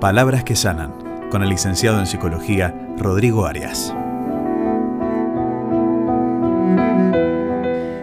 [0.00, 0.94] Palabras que sanan,
[1.28, 3.92] con el licenciado en psicología Rodrigo Arias.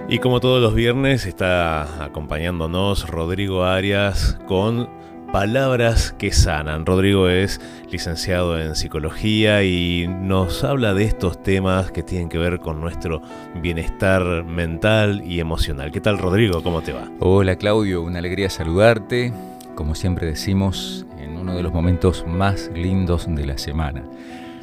[0.09, 4.89] Y como todos los viernes está acompañándonos Rodrigo Arias con
[5.31, 6.85] Palabras que sanan.
[6.85, 12.59] Rodrigo es licenciado en psicología y nos habla de estos temas que tienen que ver
[12.59, 13.21] con nuestro
[13.61, 15.93] bienestar mental y emocional.
[15.93, 16.61] ¿Qué tal Rodrigo?
[16.61, 17.09] ¿Cómo te va?
[17.21, 19.31] Hola Claudio, una alegría saludarte.
[19.75, 21.05] Como siempre decimos,
[21.45, 24.03] uno de los momentos más lindos de la semana.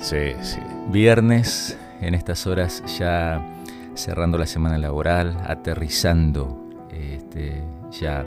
[0.01, 0.59] Sí, sí.
[0.89, 3.41] Viernes, en estas horas ya
[3.95, 6.59] cerrando la semana laboral, aterrizando
[6.91, 8.27] este, ya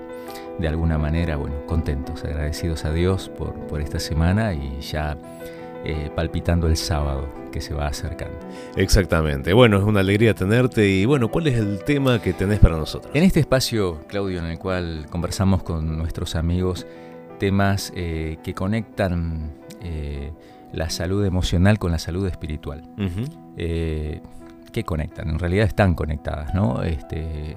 [0.58, 5.18] de alguna manera, bueno, contentos, agradecidos a Dios por, por esta semana y ya
[5.84, 8.40] eh, palpitando el sábado que se va acercando.
[8.78, 9.52] Exactamente.
[9.52, 13.14] Bueno, es una alegría tenerte y bueno, ¿cuál es el tema que tenés para nosotros?
[13.14, 16.88] En este espacio, Claudio, en el cual conversamos con nuestros amigos
[17.38, 20.32] temas eh, que conectan eh,
[20.74, 22.84] la salud emocional con la salud espiritual
[24.76, 26.84] que conectan, en realidad están conectadas, ¿no?
[26.84, 27.56] Este,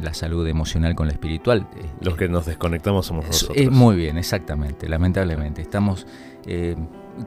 [0.00, 1.68] la salud emocional con la espiritual.
[2.00, 3.58] Los que nos desconectamos somos nosotros.
[3.58, 5.60] Es, muy bien, exactamente, lamentablemente.
[5.60, 6.06] Estamos
[6.46, 6.74] eh,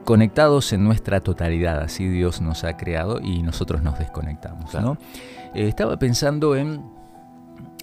[0.02, 4.98] conectados en nuestra totalidad, así Dios nos ha creado y nosotros nos desconectamos, ¿no?
[5.54, 6.82] Eh, estaba pensando en,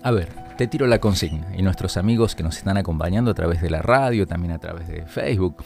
[0.06, 3.60] a ver, te tiro la consigna y nuestros amigos que nos están acompañando a través
[3.60, 5.64] de la radio, también a través de Facebook,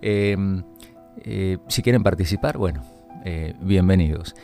[0.00, 0.36] eh,
[1.66, 2.84] si quieren participar, bueno,
[3.60, 4.36] bienvenidos.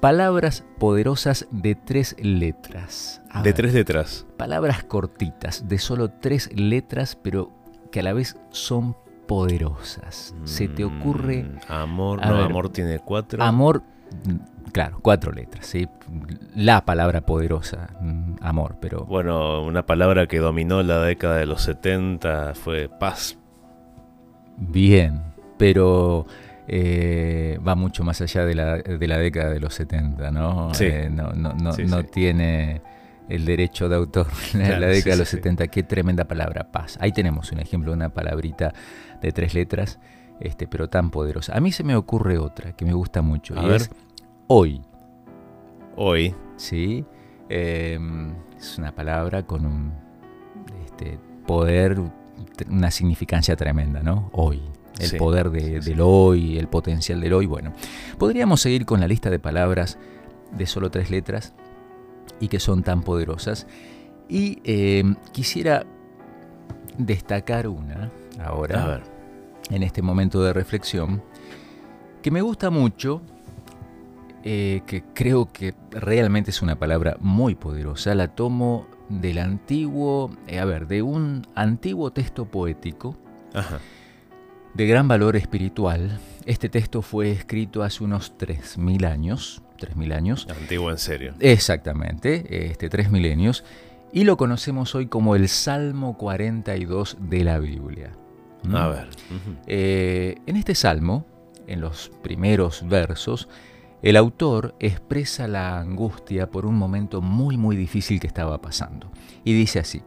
[0.00, 3.20] Palabras poderosas de tres letras.
[3.44, 4.26] de tres letras.
[4.38, 7.52] Palabras cortitas, de solo tres letras, pero
[7.92, 10.34] que a la vez son poderosas.
[10.44, 11.44] ¿Se te ocurre?
[11.44, 13.42] Mm, amor, no, amor tiene cuatro.
[13.42, 13.82] Amor,
[14.72, 15.88] claro, cuatro letras, ¿sí?
[16.54, 19.04] La palabra poderosa, mm, amor, pero...
[19.04, 23.38] Bueno, una palabra que dominó la década de los 70 fue paz.
[24.56, 25.22] Bien,
[25.56, 26.26] pero
[26.66, 30.70] eh, va mucho más allá de la, de la, década de los 70, ¿no?
[30.80, 32.82] Eh, no, no, no, tiene
[33.28, 35.68] el derecho de autor en la década de los 70.
[35.68, 36.98] Qué tremenda palabra, paz.
[37.00, 38.74] Ahí tenemos un ejemplo de una palabrita
[39.22, 39.98] de tres letras,
[40.40, 41.56] este, pero tan poderosa.
[41.56, 43.54] A mí se me ocurre otra que me gusta mucho.
[43.54, 43.90] y es
[44.46, 44.82] hoy.
[45.96, 46.34] Hoy.
[46.56, 47.04] Sí.
[47.48, 49.92] Em, es una palabra con un
[50.84, 51.98] este, poder,
[52.68, 54.30] una significancia tremenda, ¿no?
[54.32, 54.62] Hoy
[54.98, 57.46] el poder del hoy, el potencial del hoy.
[57.46, 57.72] Bueno,
[58.18, 59.98] podríamos seguir con la lista de palabras
[60.56, 61.54] de solo tres letras
[62.40, 63.66] y que son tan poderosas.
[64.28, 65.86] Y eh, quisiera
[66.96, 68.10] destacar una
[68.40, 69.02] ahora,
[69.70, 71.22] en este momento de reflexión,
[72.22, 73.22] que me gusta mucho,
[74.44, 78.14] eh, que creo que realmente es una palabra muy poderosa.
[78.14, 83.16] La tomo del antiguo, eh, a ver, de un antiguo texto poético.
[83.54, 83.78] Ajá
[84.78, 86.20] de gran valor espiritual.
[86.46, 89.60] Este texto fue escrito hace unos 3.000 años.
[89.80, 90.46] 3.000 años.
[90.48, 91.34] Antiguo en serio.
[91.40, 93.64] Exactamente, este, tres milenios.
[94.12, 98.12] Y lo conocemos hoy como el Salmo 42 de la Biblia.
[98.64, 98.76] ¿Mm?
[98.76, 99.08] A ver.
[99.66, 101.26] Eh, en este salmo,
[101.66, 103.48] en los primeros versos,
[104.02, 109.10] el autor expresa la angustia por un momento muy muy difícil que estaba pasando.
[109.44, 110.02] Y dice así,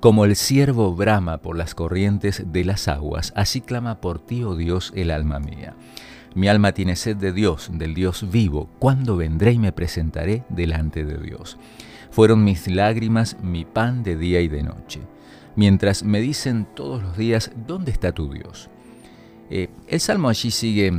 [0.00, 4.54] como el ciervo brama por las corrientes de las aguas, así clama por ti, oh
[4.54, 5.74] Dios, el alma mía.
[6.34, 8.70] Mi alma tiene sed de Dios, del Dios vivo.
[8.78, 11.58] ¿Cuándo vendré y me presentaré delante de Dios?
[12.10, 15.00] Fueron mis lágrimas mi pan de día y de noche,
[15.56, 18.68] mientras me dicen todos los días, ¿dónde está tu Dios?
[19.50, 20.92] Eh, el Salmo allí sigue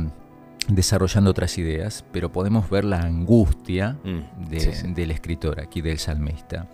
[0.68, 6.68] desarrollando otras ideas, pero podemos ver la angustia mm, del escritor aquí, del salmista.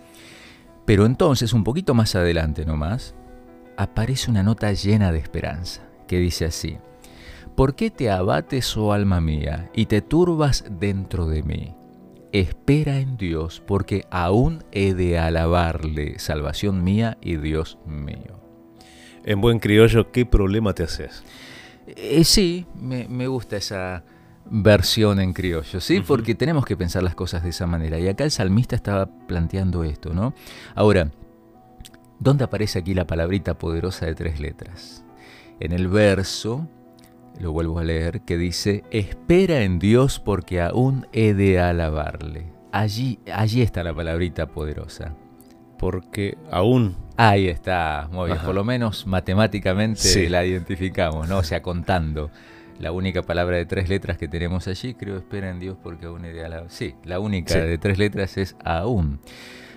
[0.85, 3.15] Pero entonces, un poquito más adelante nomás,
[3.77, 6.79] aparece una nota llena de esperanza, que dice así,
[7.55, 11.75] ¿Por qué te abates, oh alma mía, y te turbas dentro de mí?
[12.33, 18.41] Espera en Dios, porque aún he de alabarle, salvación mía y Dios mío.
[19.25, 21.23] En buen criollo, ¿qué problema te haces?
[21.87, 24.05] Eh, sí, me, me gusta esa,
[24.51, 26.01] versión en criollo, ¿sí?
[26.01, 27.99] Porque tenemos que pensar las cosas de esa manera.
[27.99, 30.35] Y acá el salmista estaba planteando esto, ¿no?
[30.75, 31.11] Ahora,
[32.19, 35.05] ¿dónde aparece aquí la palabrita poderosa de tres letras?
[35.61, 36.69] En el verso,
[37.39, 42.53] lo vuelvo a leer, que dice, espera en Dios porque aún he de alabarle.
[42.73, 45.15] Allí, allí está la palabrita poderosa.
[45.79, 48.39] Porque aún Ahí está, muy bien.
[48.45, 51.39] Por lo menos matemáticamente la identificamos, ¿no?
[51.39, 52.31] O sea, contando
[52.79, 56.25] la única palabra de tres letras que tenemos allí, creo, espera en Dios porque aún
[56.25, 56.71] es de la...
[56.71, 59.19] Sí, la única de tres letras es aún.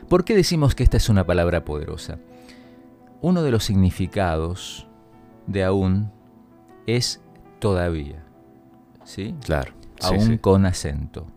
[0.08, 2.20] ¿Por qué decimos que esta es una palabra poderosa?
[3.22, 4.88] Uno de los significados
[5.48, 6.12] de aún
[6.86, 7.22] es
[7.62, 8.22] todavía.
[9.06, 9.34] ¿Sí?
[9.46, 9.72] Claro.
[10.02, 11.28] Aún con acento.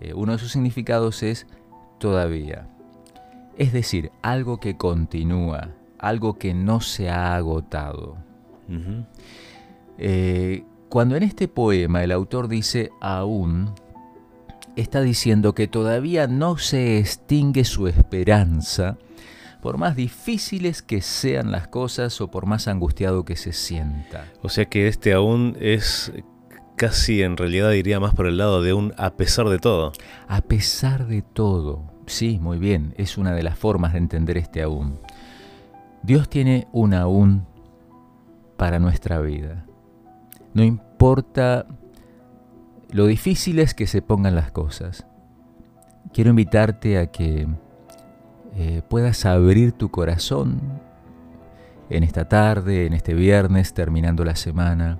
[0.00, 1.46] Eh, uno de sus significados es
[1.98, 2.66] todavía.
[3.56, 5.68] Es decir, algo que continúa,
[5.98, 8.16] algo que no se ha agotado.
[9.98, 13.74] Eh, cuando en este poema el autor dice aún,
[14.76, 18.96] está diciendo que todavía no se extingue su esperanza,
[19.60, 24.26] por más difíciles que sean las cosas o por más angustiado que se sienta.
[24.42, 26.12] O sea que este aún es
[26.76, 29.92] casi en realidad diría más por el lado de un a pesar de todo.
[30.28, 34.62] A pesar de todo, sí, muy bien, es una de las formas de entender este
[34.62, 35.00] aún.
[36.02, 37.46] Dios tiene un aún
[38.56, 39.66] para nuestra vida.
[40.54, 41.66] No importa
[42.90, 45.06] lo difíciles que se pongan las cosas.
[46.12, 47.46] Quiero invitarte a que
[48.56, 50.60] eh, puedas abrir tu corazón
[51.90, 54.98] en esta tarde, en este viernes, terminando la semana,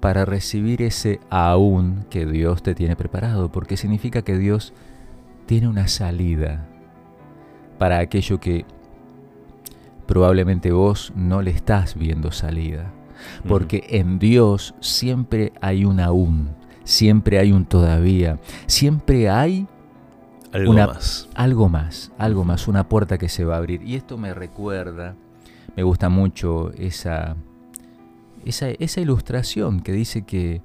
[0.00, 4.72] para recibir ese aún que Dios te tiene preparado, porque significa que Dios
[5.46, 6.66] tiene una salida
[7.78, 8.64] para aquello que
[10.06, 12.92] probablemente vos no le estás viendo salida.
[13.48, 16.50] Porque en Dios siempre hay un aún,
[16.84, 19.66] siempre hay un todavía, siempre hay
[20.52, 21.28] algo más.
[21.34, 23.82] Algo más, algo más, una puerta que se va a abrir.
[23.82, 25.14] Y esto me recuerda,
[25.76, 27.36] me gusta mucho esa,
[28.44, 30.62] esa, ilustración que dice que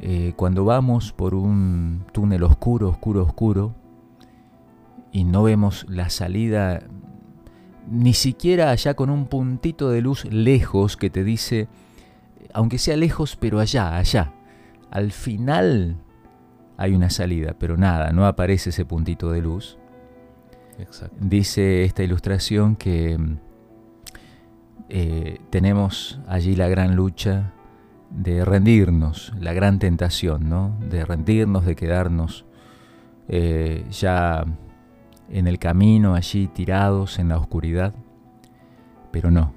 [0.00, 3.74] eh, cuando vamos por un túnel oscuro, oscuro, oscuro,
[5.12, 6.82] y no vemos la salida
[7.90, 11.68] ni siquiera allá con un puntito de luz lejos que te dice,
[12.52, 14.32] aunque sea lejos, pero allá, allá.
[14.90, 15.96] Al final
[16.76, 19.78] hay una salida, pero nada, no aparece ese puntito de luz.
[21.18, 23.18] Dice esta ilustración que
[24.88, 27.52] eh, tenemos allí la gran lucha
[28.10, 30.76] de rendirnos, la gran tentación, ¿no?
[30.90, 32.44] De rendirnos, de quedarnos
[33.28, 34.44] eh, ya
[35.30, 37.94] en el camino, allí tirados en la oscuridad.
[39.10, 39.54] Pero no,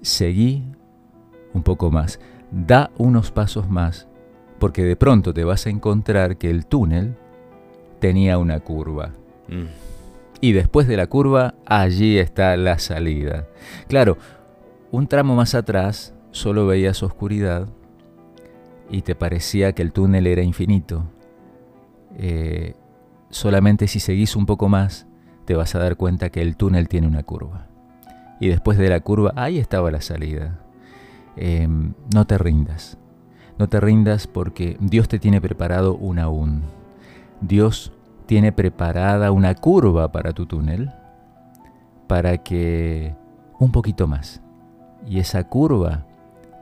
[0.00, 0.64] seguí
[1.52, 2.20] un poco más,
[2.52, 4.06] da unos pasos más
[4.58, 7.16] porque de pronto te vas a encontrar que el túnel
[8.00, 9.12] tenía una curva.
[9.48, 9.66] Mm.
[10.40, 13.46] Y después de la curva, allí está la salida.
[13.88, 14.18] Claro,
[14.90, 17.68] un tramo más atrás solo veías oscuridad
[18.90, 21.04] y te parecía que el túnel era infinito.
[22.18, 22.74] Eh,
[23.30, 25.06] solamente si seguís un poco más,
[25.44, 27.68] te vas a dar cuenta que el túnel tiene una curva.
[28.40, 30.60] Y después de la curva, ahí estaba la salida.
[31.36, 32.98] Em, no te rindas.
[33.58, 36.62] No te rindas porque Dios te tiene preparado un aún.
[37.40, 37.92] Dios
[38.26, 40.90] tiene preparada una curva para tu túnel
[42.06, 43.14] para que
[43.58, 44.42] un poquito más
[45.06, 46.06] y esa curva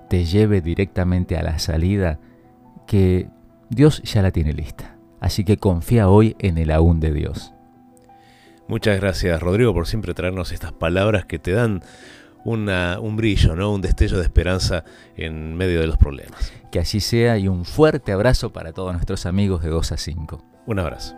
[0.09, 2.19] te lleve directamente a la salida
[2.87, 3.29] que
[3.71, 4.97] Dios ya la tiene lista.
[5.21, 7.53] Así que confía hoy en el aún de Dios.
[8.69, 11.83] Muchas gracias Rodrigo por siempre traernos estas palabras que te dan
[12.45, 13.73] un brillo, ¿no?
[13.73, 14.85] un destello de esperanza
[15.17, 16.53] en medio de los problemas.
[16.71, 20.45] Que así sea y un fuerte abrazo para todos nuestros amigos de 2 a 5.
[20.67, 21.15] Un abrazo.